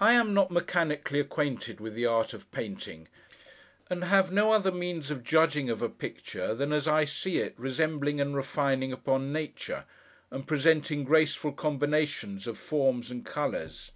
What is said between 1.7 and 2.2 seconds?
with the